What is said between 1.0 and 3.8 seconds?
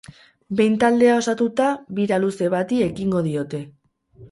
osatuta, bira luze bati ekingo diote.